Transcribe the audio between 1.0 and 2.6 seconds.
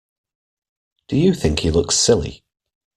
Do you think he looks silly?